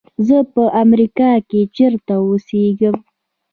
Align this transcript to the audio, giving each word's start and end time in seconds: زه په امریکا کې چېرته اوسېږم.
زه 0.27 0.37
په 0.53 0.63
امریکا 0.83 1.31
کې 1.49 1.61
چېرته 1.75 2.13
اوسېږم. 2.25 2.97